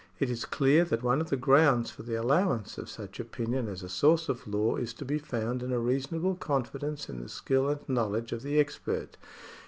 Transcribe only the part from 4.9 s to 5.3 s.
to be